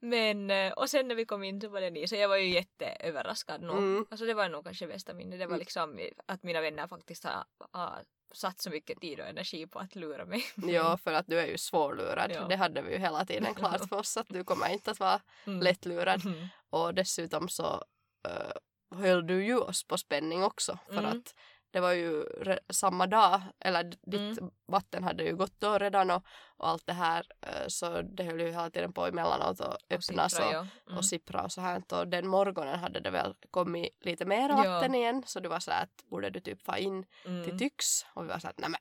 [0.00, 2.36] Men, eh, och sen när vi kom in så var det ni, så jag var
[2.36, 3.76] ju jätteöverraskad nog.
[3.78, 4.06] Mm.
[4.10, 5.36] Alltså det var nog kanske bästa minne.
[5.36, 5.58] Det var Mm.
[5.60, 9.94] liksom att mina vänner faktiskt har, har satt så mycket tid och energi på att
[9.94, 10.44] lura mig.
[10.56, 12.30] Ja, för att du är ju svårlurad.
[12.34, 12.44] Ja.
[12.48, 15.20] Det hade vi ju hela tiden klart för oss att du kommer inte att vara
[15.46, 15.60] Mm.
[15.62, 16.24] lättlurad.
[16.26, 16.46] Mm.
[16.70, 17.84] Och dessutom så
[18.28, 20.78] uh, höll du ju oss på spänning också.
[20.86, 21.18] För Mm.
[21.18, 21.34] att
[21.70, 22.24] det var ju
[22.70, 24.50] samma dag, eller ditt Mm.
[24.66, 26.22] vatten hade ju gått då redan och,
[26.56, 27.26] och allt det här.
[27.40, 30.66] eh, så det höll ju hela tiden på emellanåt Och öppnas sippra, och, ja.
[30.86, 30.98] Mm.
[30.98, 31.82] och sippra och så här.
[31.92, 34.70] Och den morgonen hade det väl kommit lite mera Ja.
[34.70, 35.22] vatten igen.
[35.26, 37.44] Så du var så här att borde du typ få in Mm.
[37.44, 38.06] till Tyx?
[38.14, 38.80] Och vi var så här att nej men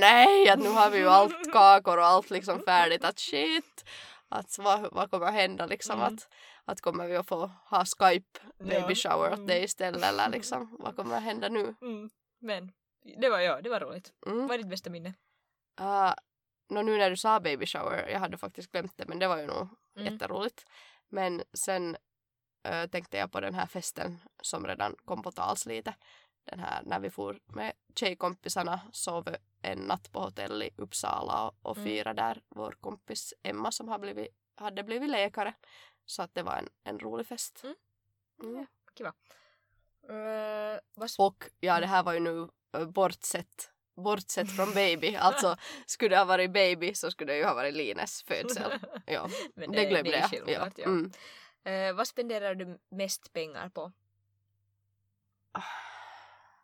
[0.00, 3.04] nej, att nu har vi ju allt kakor och allt liksom färdigt.
[3.04, 3.84] Att shit,
[4.28, 6.00] att vad, vad kommer hända liksom?
[6.00, 6.14] Mm.
[6.14, 6.28] Att,
[6.64, 9.46] att kommer vi att få ha Skype baby shower åt Mm.
[9.46, 11.74] dig istället eller liksom vad kommer att hända nu?
[11.82, 12.10] Mm.
[12.40, 12.72] Men
[13.20, 14.12] det var, ja, det var roligt.
[14.26, 14.46] Mm.
[14.46, 15.14] Vad är ditt bästa minne?
[15.80, 16.12] Uh,
[16.68, 19.38] nå nu när du sa baby shower, jag hade faktiskt glömt det men det var
[19.38, 20.12] ju nog Mm.
[20.12, 20.64] jätteroligt.
[21.08, 21.96] Men sen
[22.68, 25.94] eh, tänkte jag på den här festen som redan kom på tals lite.
[26.44, 31.54] Den här när vi for med tjejkompisarna, sov en natt på hotell i Uppsala och,
[31.62, 31.88] och Mm.
[31.88, 35.54] firade där vår kompis Emma som har blivit, hade blivit läkare.
[36.06, 37.64] Så att det var en, en rolig fest.
[37.64, 37.76] Mm.
[38.42, 38.66] Mm.
[38.98, 39.12] Kiva.
[40.10, 40.80] Uh,
[41.18, 45.16] Och ja, det här var ju nu eh, bortsett bortsett från baby.
[45.20, 48.72] Alltså skulle det ha varit baby så skulle det ju ha varit Lines födsel.
[49.06, 50.30] Ja, Men det, glömde det är jag.
[50.30, 50.84] självklart, ja.
[50.84, 51.12] Mm.
[51.64, 53.92] Eh, vad spenderar du mest pengar på?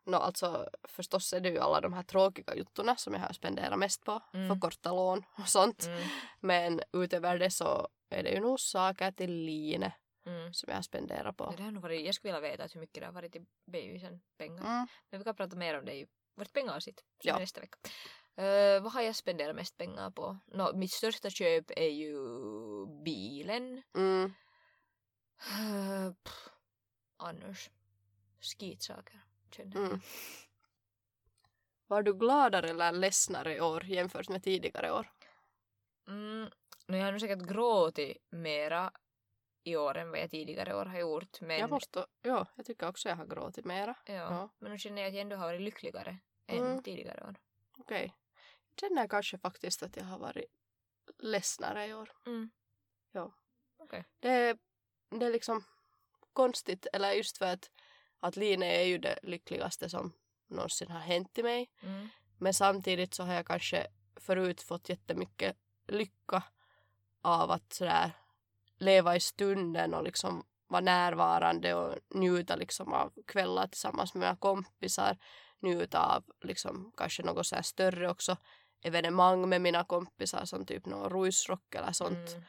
[0.04, 3.78] Nå alltså förstås är det ju alla de här tråkiga juttorna som jag har spenderat
[3.78, 4.22] mest på.
[4.34, 4.48] Mm.
[4.48, 5.86] För korta lån och sånt.
[5.86, 6.08] Mm.
[6.40, 9.90] Men utöver det så är det ju nog saker till Line
[10.26, 10.52] Mm.
[10.52, 11.54] som jag har spenderat på.
[11.56, 14.20] Det har nog varit, jag skulle vilja veta hur mycket det har varit i babysen
[14.36, 14.64] pengar.
[14.64, 14.86] Mm.
[15.10, 17.38] Men vi kan prata mer om det i vårt pengaavsnitt Ja.
[17.38, 17.78] nästa vecka.
[18.36, 20.38] Eh, vad har jag spenderat mest pengar på?
[20.46, 22.16] Nå, mitt största köp är ju
[23.04, 23.82] bilen.
[23.96, 24.24] Mm.
[25.60, 26.48] Uh, pff,
[27.16, 27.70] annars
[28.40, 29.20] skitsaker.
[29.58, 30.00] Mm.
[31.86, 35.10] Var du gladare eller ledsnare i år jämfört med tidigare år?
[36.08, 36.50] Mm.
[36.90, 38.92] Nu jag har nog säkert gråtit mera
[39.64, 41.40] i år än vad jag tidigare år har gjort.
[41.40, 43.94] Men, Jag måste, ja, jag tycker också jag har gråtit mera.
[44.06, 44.48] ja, ja.
[44.58, 46.82] men nu känner jag att jag ändå har varit lyckligare än Mm.
[46.82, 47.34] tidigare år.
[47.78, 48.14] Okej.
[48.74, 50.44] Jag känner kanske faktiskt att jag har varit
[51.18, 52.12] ledsnare i år.
[52.26, 52.50] Mm.
[53.12, 53.32] Ja.
[53.76, 54.04] Okej.
[54.20, 54.58] Det,
[55.10, 55.64] det är liksom
[56.32, 57.70] konstigt, eller just för att,
[58.20, 60.12] att Line är ju det lyckligaste som
[60.46, 61.70] någonsin har hänt i mig.
[61.82, 62.08] Mm.
[62.38, 65.56] Men samtidigt så har jag kanske förut fått jättemycket
[65.88, 66.42] lycka
[67.22, 68.12] av att sådär
[68.78, 74.36] leva i stunden och liksom vara närvarande och njuta liksom av kvällar tillsammans med mina
[74.36, 75.18] kompisar.
[75.62, 78.36] Njuta av liksom kanske något så större också
[78.82, 82.30] evenemang med mina kompisar som typ någon ruisrock eller sånt.
[82.30, 82.42] Mm.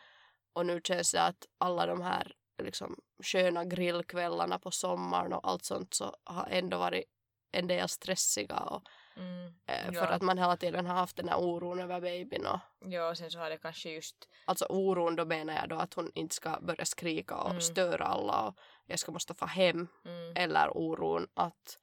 [0.53, 5.65] Och nu känns det att alla de här liksom sköna grillkvällarna på sommaren och allt
[5.65, 7.03] sånt så har ändå varit
[7.51, 8.83] en del stressiga och
[9.21, 9.53] Mm.
[9.65, 9.99] Eh, Ja.
[10.05, 12.45] För att man hela tiden har haft den här oron över babyn.
[12.45, 15.75] Och, Ja, och sen så har det kanske just alltså oron då menar jag då
[15.75, 17.61] att hon inte ska börja skrika och Mm.
[17.61, 18.55] störa alla och
[18.85, 19.87] jag ska måste få hem.
[20.05, 21.79] mm, Eller oron att,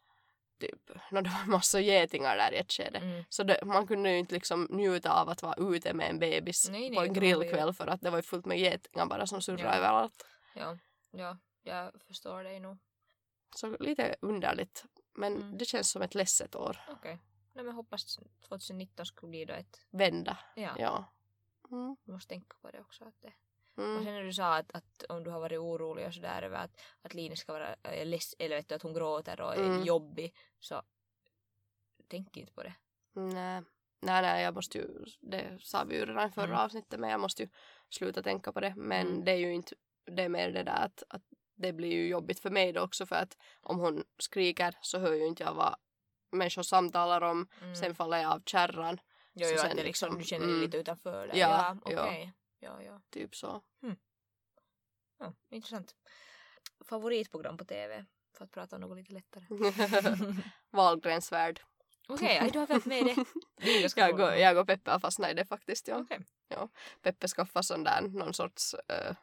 [0.61, 2.98] typ, no, det var massa getingar där i ett skede.
[2.98, 3.24] Mm.
[3.29, 6.68] Så det, man kunde ju inte liksom njuta av att vara ute med en bebis
[6.70, 9.42] Nej, nej, på en grillkväll för att det var ju fullt med getingar bara som
[9.42, 9.74] surrade Ja.
[9.74, 10.27] överallt.
[10.55, 10.79] Ja,
[11.11, 12.79] ja, jag förstår dig nog.
[13.57, 14.85] Så lite underligt.
[15.18, 15.59] Men Mm.
[15.59, 16.76] det känns som ett ledset år.
[16.88, 17.18] Okej.
[17.52, 19.87] Nej men hoppas 2019 skulle bli då ett...
[19.90, 20.38] Vända.
[20.57, 21.04] Ja, Ja.
[21.70, 21.96] Mm.
[22.04, 23.04] du måste tänka på det också.
[23.04, 23.33] Att det...
[23.74, 24.04] Och Mm.
[24.04, 26.81] sen när du sa att, att om du har varit orolig och sådär över att,
[27.02, 29.85] att Line ska vara äh, less, eller vet du, att hon gråter och är Mm.
[29.85, 30.83] jobbig så
[32.09, 32.74] tänk inte på det.
[33.12, 33.62] Nej.
[34.00, 36.59] nej, nej, jag måste ju, det sa vi ju redan i förra Mm.
[36.59, 37.48] avsnittet, men jag måste ju
[37.88, 38.74] sluta tänka på det.
[38.76, 39.24] Men Mm.
[39.24, 41.22] det är ju inte, det är mer det där att, att
[41.59, 45.14] det blir ju jobbigt för mig då också för att om hon skriker så hör
[45.14, 45.77] ju inte jag vad
[46.31, 47.49] människor samtalar om.
[47.62, 47.75] Mm.
[47.75, 49.01] Sen faller jag av kärran,
[49.35, 50.64] jo, så jo, sen att det liksom, liksom, du känner dig mm.
[50.64, 51.37] lite utanför där.
[51.37, 52.03] Ja, ja ja.
[52.05, 52.33] okej.
[52.61, 53.01] Ja, ja.
[53.11, 53.62] typ så.
[55.18, 55.33] ja.
[55.51, 55.94] Intressant.
[56.85, 58.05] Favoritprogram på TV?
[58.37, 59.44] För att prata om något lite lättare.
[60.71, 61.61] Wahlgrens värld.
[62.09, 63.25] Okej, okay, du har följt med det.
[63.57, 64.40] Det Jag, och, roligt.
[64.40, 65.88] jag och Peppe har fastnat i det faktiskt.
[65.88, 65.97] Ja.
[65.97, 66.21] Okej.
[67.03, 69.16] Peppe skaffade sån där någon sorts uh,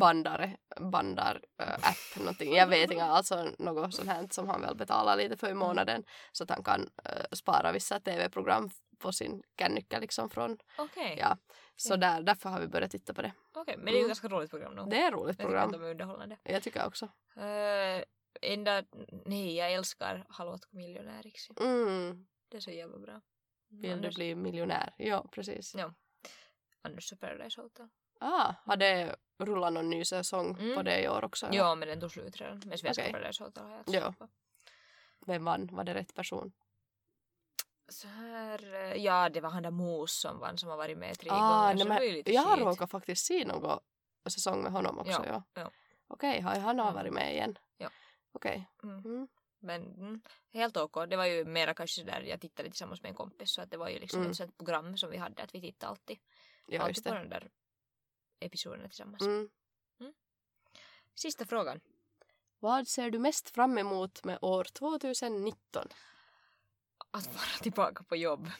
[0.00, 2.54] bandare, bandar uh, app någonting.
[2.54, 6.04] Jag vet inte, alltså något sånt här som han väl betalar lite för i månaden
[6.32, 11.36] så att han kan uh, spara vissa tv-program på sin kännycka liksom från, Okej, ja.
[11.76, 13.32] Så där, därför har vi börjat titta på det.
[13.52, 14.08] Okej, men det är ju Mm.
[14.08, 14.90] ganska roligt program nog.
[14.90, 15.82] Det är ett roligt Jag tycker att program.
[15.82, 16.38] de är underhållande.
[16.42, 17.04] Jag tycker också.
[17.36, 18.02] Uh,
[18.42, 18.82] enda,
[19.26, 21.24] nej jag älskar Hallå att miljonär.
[21.60, 22.26] Mm.
[22.48, 23.20] Det är så jävla bra.
[23.68, 24.94] Vill du annars, bli miljonär?
[24.96, 25.74] Ja, precis.
[25.74, 25.94] Ja.
[27.00, 27.88] så Paradise Hotel.
[28.20, 30.74] Ah, har det rullat någon ny säsong Mm.
[30.76, 31.46] på det i år också?
[31.46, 31.56] eller?
[31.58, 32.62] Ja men den tog slut redan.
[32.66, 33.12] Men svenska Okej.
[33.12, 34.12] Paradise Hotel har jag Ja.
[34.18, 34.28] på.
[35.26, 35.66] Vem vann?
[35.72, 36.52] Var det rätt person?
[37.88, 41.18] Så här, eh, ja det var han där Mos som vann som har varit med
[41.18, 41.74] tre Ah, gånger.
[41.74, 43.78] nej, det men ju lite jag har råkat faktiskt se någon
[44.28, 45.10] säsong med honom också.
[45.12, 45.42] Ja, Ja.
[45.54, 45.70] ja.
[46.08, 46.94] Okej, har han har Mm.
[46.94, 47.58] varit med igen?
[47.76, 47.88] Ja.
[48.32, 48.68] Okej.
[48.82, 48.98] Mm.
[49.04, 49.28] Mm.
[49.58, 50.20] Men mm,
[50.52, 51.06] helt okej.
[51.08, 53.76] Det var ju mera kanske sådär, jag tittade tillsammans med en kompis så att det
[53.76, 54.30] var ju liksom Mm.
[54.30, 56.18] ett sånt program som vi hade att vi tittade alltid,
[56.66, 57.18] Ja, alltid på det.
[57.18, 57.50] de där
[58.44, 59.22] episoderna tillsammans.
[59.22, 59.48] Mm.
[61.14, 61.80] Sista frågan.
[62.58, 65.88] Vad ser du mest fram emot med år 2019?
[67.10, 68.50] Att vara tillbaka på jobb.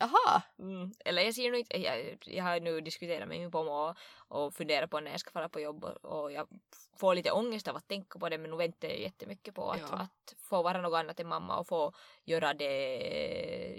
[0.00, 0.42] Aha!
[0.58, 0.92] Mm.
[1.04, 3.96] Eller jag ser nog inte, jag, jag har nu diskuterat med min pommo och,
[4.44, 6.48] och funderat på när jag ska fara på jobb och, och jag
[6.96, 9.80] får lite ångest av att tänka på det men nu väntar jag jättemycket på att,
[9.80, 9.86] Ja.
[9.98, 11.92] att få vara något annat än mamma och få
[12.24, 12.74] göra det,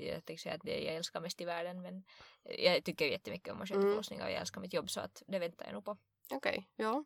[0.08, 2.04] jag tänkte säga att det jag älskar mest i världen men
[2.44, 3.92] jag tycker jättemycket om att sköta Mm.
[3.92, 5.98] förlossningar och jag älskar mitt jobb så att det väntar jag nog på.
[6.34, 7.04] Okej, ja.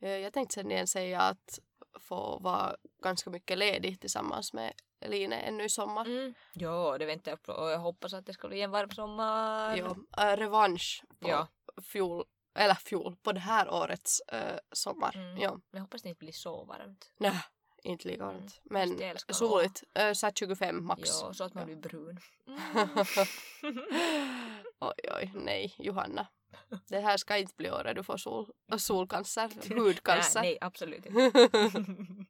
[0.00, 1.58] Eh, Jag tänkte sen igen säga att
[2.00, 6.04] få vara ganska mycket ledig tillsammans med Line ännu i sommar.
[6.06, 6.34] Mm.
[6.52, 9.76] Ja, det väntar jag på och jag hoppas att det ska bli en varm sommar.
[9.76, 9.96] Ja,
[10.32, 11.46] äh, revansch på Ja.
[11.82, 12.24] fjol,
[12.58, 15.16] eller fjol, på det här årets äh, sommar.
[15.16, 15.38] Mm.
[15.38, 17.12] Ja, Men jag hoppas det inte blir så varmt.
[17.18, 17.40] nej,
[17.82, 18.34] inte lika Mm.
[18.36, 18.60] varmt.
[18.64, 21.10] Men jag älskar soligt, äh, så här 25 max.
[21.22, 22.18] Ja, så att man blir brun.
[24.80, 26.26] oj, oj, nej, Johanna.
[26.88, 30.40] Det här ska inte bli året du får sol, solcancer, hudcancer.
[30.40, 31.48] Nej, nej, absolut inte.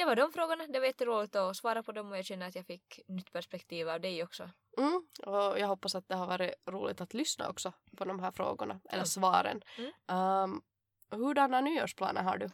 [0.00, 0.66] Det var de frågorna.
[0.66, 3.88] Det var jätteroligt att svara på dem och jag känner att jag fick nytt perspektiv
[3.88, 4.50] av dig också.
[4.78, 8.30] Mm, och jag hoppas att det har varit roligt att lyssna också på de här
[8.32, 9.06] frågorna, eller Mm.
[9.06, 9.62] svaren.
[9.78, 9.92] Mm.
[10.18, 10.62] Um,
[11.10, 12.50] hurdana nyårsplaner har du?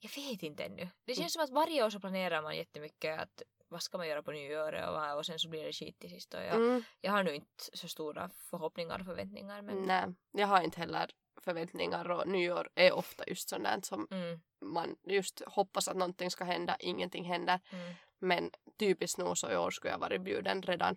[0.00, 0.88] Jag vet inte ännu.
[1.04, 4.22] Det känns som att varje år så planerar man jättemycket att vad ska man göra
[4.22, 6.34] på nyåret och, och sen så blir det skit till sist.
[6.34, 10.46] Och jag, Mm, jag har nu inte så stora förhoppningar och förväntningar men nej, jag
[10.46, 11.10] har inte heller
[11.42, 16.44] förväntningar och nyår är ofta just där som mm, man just hoppas att någonting ska
[16.44, 17.60] hända, ingenting händer.
[17.70, 17.94] mm.
[18.18, 20.96] Men typiskt nog så i år skulle jag varit bjuden redan,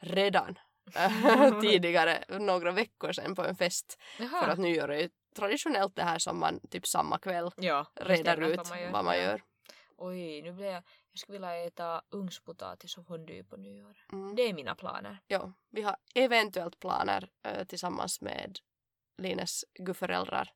[0.00, 0.58] redan
[0.94, 3.98] äh, tidigare, några veckor sedan på en fest.
[4.18, 4.44] Jaha.
[4.44, 8.40] För att nyår är ju traditionellt det här som man typ samma kväll ja, reder
[8.40, 8.60] ut
[8.92, 9.42] vad man gör.
[9.96, 10.82] Oj, nu blir jag...
[11.12, 13.96] Jag skulle vilja äta ugnspotatis och fondue på nyår.
[14.12, 14.34] Mm.
[14.34, 15.18] Det är mina planer.
[15.26, 18.58] Ja, vi har eventuellt planer eh, tillsammans med
[19.18, 20.48] Lines gudföräldrar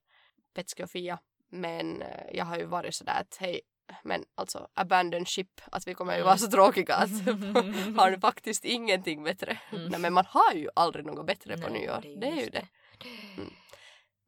[0.55, 1.19] Petski och Fia.
[1.51, 3.61] Men eh, jag har ju varit sådär att hej,
[4.05, 7.11] men alltså abandon ship, att vi kommer ju vara så tråkiga att
[7.97, 9.59] har du faktiskt ingenting bättre.
[9.73, 9.85] Mm.
[9.89, 12.01] Nej men man har ju aldrig något bättre på Nej, nyår.
[12.21, 12.69] Det är ju just det.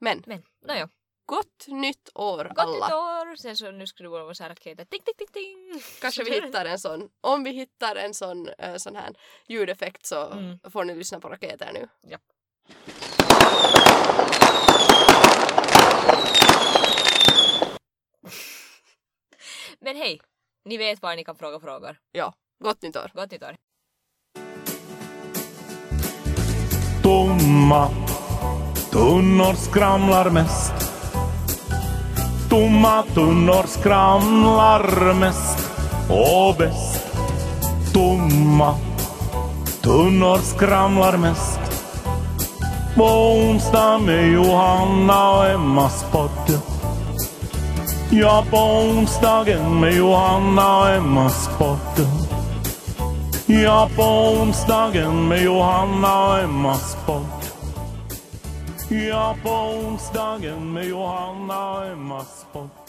[0.01, 0.89] Men Men, nåja.
[1.27, 2.87] gott nytt år Gott alla.
[2.87, 3.37] nytt år!
[3.37, 4.85] Sen så nu skulle det vara så här raketer.
[4.85, 5.83] Ting, ting, ting, ting.
[6.01, 9.11] Kanske vi hittar en sån, om vi hittar en sån, eh, sån här
[9.49, 10.59] ljudeffekt så Mm.
[10.71, 11.89] får ni lyssna på raketer nu.
[12.03, 12.19] Ja.
[19.81, 20.21] Men hej!
[20.65, 21.97] Ni vet var ni kan fråga frågor.
[22.13, 23.11] Ja, gott nytt år.
[23.15, 23.57] Gott nytt år!
[27.03, 27.91] Tomma
[28.93, 30.89] tunnor skramlar mest
[32.51, 35.71] Tomma tunnor skramlar mest
[36.11, 37.17] och bäst.
[37.93, 38.75] Tomma
[39.83, 41.68] tunnor skramlar mest.
[42.99, 46.61] På onsdag med Johanna och Emmas podd.
[48.11, 52.09] Ja, på onsdagen med Johanna och Emmas podd.
[53.47, 57.25] Ja, på onsdagen med Johanna och Emmas podd.
[59.09, 62.88] Ja, på onsdagen med Johanna och Emmas podd.